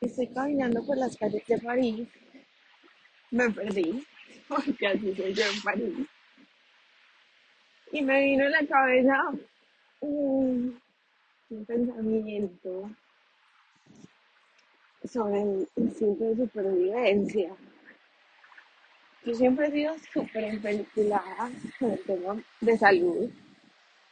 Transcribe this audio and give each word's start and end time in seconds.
Estoy 0.00 0.28
caminando 0.28 0.84
por 0.84 0.98
las 0.98 1.16
calles 1.16 1.46
de 1.46 1.58
París, 1.58 2.08
me 3.30 3.50
perdí, 3.50 4.06
porque 4.48 4.86
así 4.86 5.14
soy 5.14 5.32
yo 5.32 5.44
en 5.44 5.62
París, 5.62 6.06
y 7.92 8.02
me 8.02 8.24
vino 8.24 8.44
a 8.44 8.50
la 8.50 8.66
cabeza 8.66 9.32
un, 10.00 10.78
un 11.48 11.64
pensamiento 11.64 12.90
sobre 15.04 15.42
el 15.42 15.68
instinto 15.76 16.24
de 16.24 16.36
supervivencia. 16.36 17.56
Yo 19.24 19.34
siempre 19.34 19.68
he 19.68 19.72
sido 19.72 19.94
súper 20.12 20.44
empeliculada 20.44 21.50
con 21.78 21.92
el 21.92 22.02
tema 22.04 22.42
de 22.60 22.78
salud. 22.78 23.30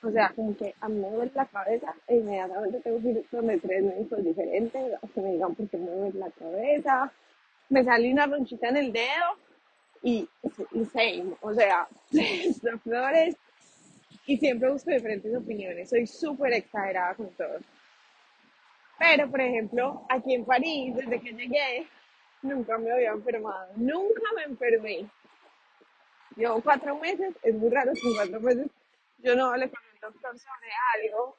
O 0.05 0.11
sea, 0.11 0.30
como 0.36 0.55
que 0.55 0.75
a 0.80 0.89
mí 0.89 1.00
me 1.00 1.11
duele 1.11 1.32
la 1.34 1.46
cabeza 1.46 1.95
e 2.07 2.16
inmediatamente 2.16 2.80
tengo 2.80 3.00
que 3.00 3.09
ir 3.09 3.27
donde 3.30 3.59
tres 3.59 3.82
médicos 3.82 4.23
diferentes 4.23 5.00
que 5.14 5.20
me 5.23 5.33
digan 5.33 5.55
por 5.55 5.69
qué 5.69 5.78
me 5.78 5.91
duele 5.91 6.19
la 6.19 6.30
cabeza. 6.30 7.12
Me 7.70 7.83
sale 7.83 8.12
una 8.12 8.27
ronchita 8.27 8.69
en 8.69 8.77
el 8.77 8.92
dedo 8.92 9.38
y, 10.02 10.28
same. 10.92 11.34
O 11.41 11.55
sea, 11.55 11.88
flores 12.83 13.37
y 14.27 14.37
siempre 14.37 14.70
busco 14.70 14.91
diferentes 14.91 15.34
opiniones. 15.34 15.88
Soy 15.88 16.06
súper 16.06 16.52
exagerada 16.52 17.14
con 17.14 17.30
todo. 17.30 17.59
Pero, 18.98 19.30
por 19.30 19.41
ejemplo, 19.41 20.06
aquí 20.11 20.34
en 20.34 20.45
París, 20.45 20.95
desde 20.97 21.19
que 21.19 21.33
llegué, 21.33 21.86
nunca 22.42 22.77
me 22.77 22.92
había 22.92 23.12
enfermado. 23.12 23.73
Nunca 23.77 24.23
me 24.36 24.42
enfermé. 24.42 25.06
Llevo 26.36 26.61
cuatro 26.61 26.98
meses, 26.98 27.34
es 27.42 27.55
muy 27.55 27.70
raro 27.70 27.92
que 27.95 28.14
cuatro 28.14 28.41
meses 28.41 28.69
yo 29.25 29.34
no 29.34 29.47
hable 29.47 29.70
con 29.70 29.80
doctor 30.04 30.38
sobre 30.38 30.70
algo 30.94 31.36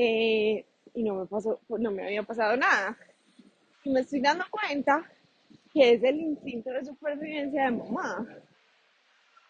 eh, 0.00 0.64
y 0.94 1.02
no 1.02 1.14
me 1.14 1.26
pasó, 1.26 1.60
pues 1.66 1.82
no 1.82 1.90
me 1.90 2.04
había 2.04 2.22
pasado 2.22 2.56
nada. 2.56 2.96
Y 3.82 3.90
me 3.90 4.00
estoy 4.00 4.20
dando 4.20 4.44
cuenta 4.48 5.04
que 5.72 5.94
es 5.94 6.02
el 6.04 6.20
instinto 6.20 6.70
de 6.70 6.84
supervivencia 6.84 7.64
de 7.64 7.70
mamá. 7.72 8.24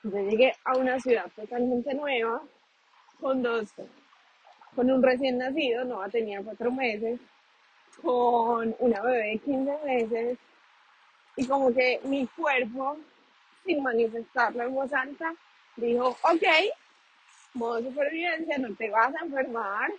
Yo 0.05 0.11
llegué 0.11 0.55
a 0.65 0.79
una 0.79 0.99
ciudad 1.01 1.31
totalmente 1.37 1.93
nueva, 1.93 2.43
con 3.21 3.43
dos, 3.43 3.69
con 4.75 4.91
un 4.91 5.03
recién 5.03 5.37
nacido, 5.37 5.85
no 5.85 6.09
tenía 6.09 6.43
cuatro 6.43 6.71
meses, 6.71 7.21
con 8.01 8.75
una 8.79 9.03
bebé 9.03 9.33
de 9.33 9.39
15 9.39 9.79
meses, 9.85 10.39
y 11.37 11.47
como 11.47 11.75
que 11.75 12.01
mi 12.05 12.27
cuerpo, 12.29 12.97
sin 13.67 13.83
manifestarlo 13.83 14.63
en 14.63 14.75
voz 14.75 14.93
alta, 14.95 15.35
dijo, 15.77 16.09
ok, 16.09 16.45
modo 17.55 17.83
supervivencia, 17.83 18.59
no 18.59 18.75
te 18.75 18.91
vas 18.91 19.15
a 19.15 19.25
enfermar, 19.25 19.91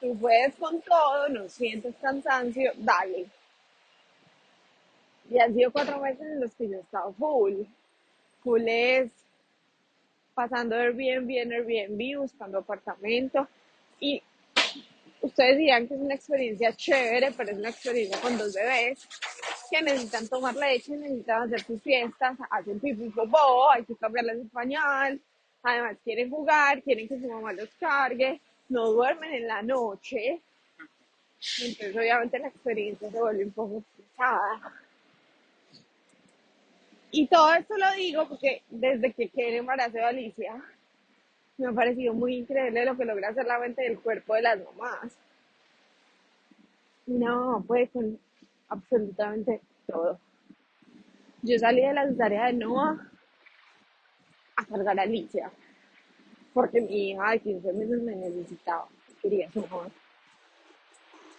tú 0.00 0.18
puedes 0.18 0.54
con 0.56 0.80
todo, 0.80 1.28
no 1.28 1.48
sientes 1.48 1.94
cansancio, 2.00 2.72
dale. 2.76 3.26
Y 5.30 5.38
han 5.38 5.54
sido 5.54 5.72
cuatro 5.72 5.98
meses 6.00 6.20
en 6.20 6.40
los 6.40 6.54
que 6.54 6.68
yo 6.68 6.76
he 6.76 6.80
estado 6.80 7.12
full. 7.14 7.62
Full 8.42 8.68
es 8.68 9.10
pasando 10.34 10.76
Airbnb 10.76 11.30
en 11.30 11.52
Airbnb, 11.52 12.20
buscando 12.20 12.58
apartamento. 12.58 13.48
Y 13.98 14.22
ustedes 15.22 15.58
dirán 15.58 15.88
que 15.88 15.94
es 15.94 16.00
una 16.00 16.14
experiencia 16.14 16.72
chévere, 16.74 17.32
pero 17.32 17.50
es 17.50 17.58
una 17.58 17.70
experiencia 17.70 18.20
con 18.20 18.38
dos 18.38 18.54
bebés 18.54 19.08
que 19.70 19.82
necesitan 19.82 20.28
tomar 20.28 20.54
leche, 20.54 20.96
necesitan 20.96 21.42
hacer 21.42 21.64
sus 21.64 21.82
fiestas, 21.82 22.36
hacen 22.50 22.78
pipí 22.78 23.08
popó, 23.10 23.70
hay 23.70 23.84
que 23.84 23.96
cambiarles 23.96 24.36
el 24.36 24.48
pañal, 24.48 25.20
además 25.62 25.96
quieren 26.04 26.30
jugar, 26.30 26.82
quieren 26.82 27.08
que 27.08 27.18
su 27.18 27.28
mamá 27.28 27.52
los 27.52 27.68
cargue, 27.78 28.40
no 28.68 28.90
duermen 28.92 29.32
en 29.34 29.46
la 29.46 29.62
noche, 29.62 30.40
entonces 31.60 31.96
obviamente 31.96 32.38
la 32.38 32.48
experiencia 32.48 33.10
se 33.10 33.18
vuelve 33.18 33.44
un 33.44 33.52
poco 33.52 33.82
pesada. 33.96 34.72
Y 37.10 37.26
todo 37.28 37.54
esto 37.54 37.76
lo 37.76 37.92
digo 37.96 38.28
porque 38.28 38.62
desde 38.68 39.12
que 39.12 39.28
quedé 39.28 39.50
en 39.50 39.54
embarazo 39.60 39.92
de 39.92 40.04
Alicia, 40.04 40.62
me 41.58 41.68
ha 41.68 41.72
parecido 41.72 42.12
muy 42.12 42.36
increíble 42.36 42.84
lo 42.84 42.96
que 42.96 43.04
logra 43.04 43.28
hacer 43.28 43.46
la 43.46 43.58
mente 43.58 43.82
del 43.82 44.00
cuerpo 44.00 44.34
de 44.34 44.42
las 44.42 44.58
mamás. 44.58 45.18
Una 47.06 47.34
mamá 47.34 47.60
puede 47.66 47.88
con 47.88 48.18
absolutamente 48.68 49.60
todo. 49.86 50.18
Yo 51.42 51.58
salí 51.58 51.80
de 51.80 51.94
la 51.94 52.08
cesárea 52.08 52.46
de 52.46 52.54
Noah 52.54 53.10
a 54.56 54.64
cargar 54.64 54.98
a 54.98 55.02
Alicia, 55.02 55.50
porque 56.52 56.80
mi 56.80 57.10
hija 57.10 57.30
de 57.32 57.40
15 57.40 57.72
meses 57.72 58.02
me 58.02 58.16
necesitaba, 58.16 58.88
quería 59.20 59.50
su 59.50 59.60
mamá. 59.60 59.90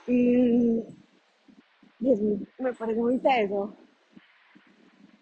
Y, 0.07 0.83
es 1.99 2.19
me 2.59 2.73
parece 2.73 2.99
muy 2.99 3.17
teso, 3.17 3.75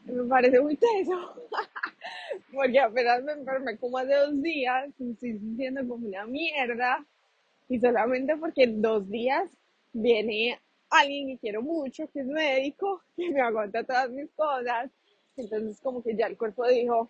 me 0.05 0.23
parece 0.23 0.59
muy 0.59 0.75
teso, 0.75 1.47
porque 2.53 2.79
apenas 2.79 3.23
me 3.23 3.31
enfermé 3.31 3.77
como 3.77 3.97
hace 3.97 4.13
dos 4.13 4.41
días, 4.41 4.89
me 4.99 5.13
estoy 5.13 5.39
sintiendo 5.39 5.87
como 5.87 6.07
una 6.07 6.25
mierda, 6.25 7.05
y 7.69 7.79
solamente 7.79 8.35
porque 8.37 8.63
en 8.63 8.81
dos 8.81 9.09
días 9.09 9.49
viene 9.93 10.59
alguien 10.89 11.27
que 11.29 11.37
quiero 11.37 11.61
mucho, 11.61 12.09
que 12.11 12.19
es 12.19 12.27
médico, 12.27 13.01
que 13.15 13.31
me 13.31 13.41
aguanta 13.41 13.83
todas 13.83 14.09
mis 14.11 14.29
cosas, 14.31 14.91
entonces 15.37 15.79
como 15.81 16.03
que 16.03 16.15
ya 16.15 16.27
el 16.27 16.37
cuerpo 16.37 16.67
dijo, 16.67 17.09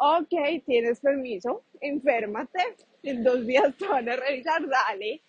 ok, 0.00 0.64
tienes 0.66 0.98
permiso, 1.00 1.62
enférmate, 1.80 2.60
en 3.04 3.22
dos 3.22 3.46
días 3.46 3.72
te 3.78 3.86
van 3.86 4.08
a 4.08 4.16
revisar, 4.16 4.66
dale, 4.68 5.22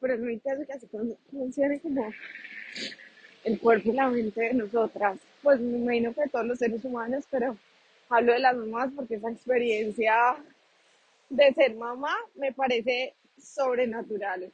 pero 0.00 0.18
no 0.18 0.28
entiendo 0.28 0.66
que 0.66 0.72
así 0.74 0.86
fun- 0.86 1.16
funcione 1.30 1.80
como 1.80 2.10
el 3.44 3.58
cuerpo 3.60 3.90
y 3.90 3.94
la 3.94 4.08
mente 4.08 4.40
de 4.40 4.54
nosotras, 4.54 5.18
pues 5.42 5.60
me 5.60 5.78
imagino 5.78 6.14
que 6.14 6.28
todos 6.28 6.46
los 6.46 6.58
seres 6.58 6.84
humanos, 6.84 7.24
pero 7.30 7.56
hablo 8.08 8.32
de 8.32 8.38
las 8.38 8.56
mamás 8.56 8.90
porque 8.94 9.16
esa 9.16 9.30
experiencia 9.30 10.36
de 11.30 11.54
ser 11.54 11.74
mamá 11.76 12.14
me 12.36 12.52
parece 12.52 13.14
sobrenatural. 13.42 14.52